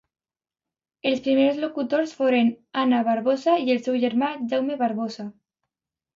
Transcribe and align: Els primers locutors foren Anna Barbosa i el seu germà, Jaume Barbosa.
Els 1.09 1.19
primers 1.27 1.59
locutors 1.63 2.13
foren 2.21 2.49
Anna 2.85 3.03
Barbosa 3.09 3.59
i 3.67 3.75
el 3.75 3.83
seu 3.91 4.01
germà, 4.07 4.33
Jaume 4.55 4.81
Barbosa. 4.83 5.29